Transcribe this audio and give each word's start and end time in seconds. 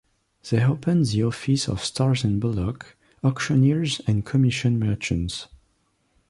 They 0.49 0.65
opened 0.65 1.05
the 1.09 1.23
Office 1.25 1.67
of 1.69 1.85
Star 1.85 2.15
and 2.23 2.41
Bullock, 2.41 2.97
Auctioneers 3.23 4.01
and 4.07 4.25
Commission 4.25 4.79
Merchants. 4.79 5.45